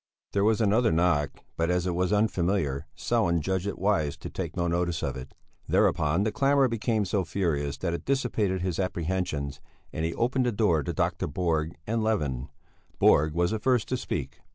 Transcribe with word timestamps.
There 0.31 0.43
was 0.43 0.59
another 0.61 0.91
knock, 0.91 1.29
but 1.55 1.69
as 1.69 1.85
it 1.85 1.93
was 1.93 2.11
unfamiliar 2.11 2.87
Sellén 2.97 3.39
judged 3.39 3.67
it 3.67 3.77
wise 3.77 4.17
to 4.17 4.31
take 4.31 4.57
no 4.57 4.65
notice 4.67 5.03
of 5.03 5.15
it; 5.15 5.35
thereupon 5.67 6.23
the 6.23 6.31
clamour 6.31 6.67
became 6.67 7.05
so 7.05 7.23
furious 7.23 7.77
that 7.77 7.93
it 7.93 8.03
dissipated 8.03 8.61
his 8.63 8.79
apprehensions 8.79 9.61
and 9.93 10.03
he 10.03 10.15
opened 10.15 10.47
the 10.47 10.51
door 10.51 10.81
to 10.81 10.91
Dr. 10.91 11.27
Borg 11.27 11.75
and 11.85 12.03
Levin. 12.03 12.49
Borg 12.97 13.35
was 13.35 13.51
the 13.51 13.59
first 13.59 13.87
to 13.89 13.95
speak. 13.95 14.41